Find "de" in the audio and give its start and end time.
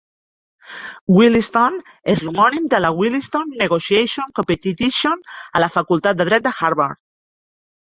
2.71-2.79, 6.25-6.31, 6.51-6.57